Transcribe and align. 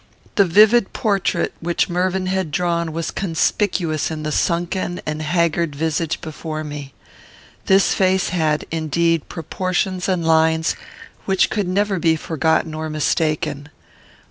The 0.33 0.45
vivid 0.45 0.93
portrait 0.93 1.53
which 1.59 1.87
Mervyn 1.87 2.25
had 2.25 2.49
drawn 2.49 2.91
was 2.91 3.11
conspicuous 3.11 4.09
in 4.09 4.23
the 4.23 4.31
sunken 4.31 4.99
and 5.05 5.21
haggard 5.21 5.75
visage 5.75 6.21
before 6.21 6.63
me. 6.63 6.95
This 7.67 7.93
face 7.93 8.29
had, 8.29 8.65
indeed, 8.71 9.29
proportions 9.29 10.09
and 10.09 10.25
lines 10.25 10.75
which 11.25 11.51
could 11.51 11.67
never 11.67 11.99
be 11.99 12.15
forgotten 12.15 12.73
or 12.73 12.89
mistaken. 12.89 13.69